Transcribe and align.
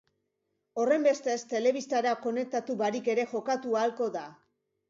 Horrenbestez, 0.83 1.35
telebistara 1.51 2.15
konektatu 2.25 2.79
barik 2.83 3.13
ere 3.17 3.29
jokatu 3.35 3.81
ahalko 3.83 4.13
da. 4.21 4.27